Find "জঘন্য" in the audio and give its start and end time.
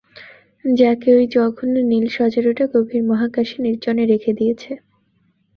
1.33-1.75